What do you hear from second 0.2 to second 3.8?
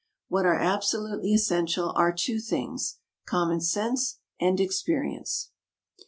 What are absolutely essential are two things common